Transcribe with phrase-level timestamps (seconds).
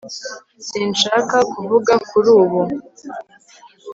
[0.67, 2.61] sinshaka kuvuga kuri ubu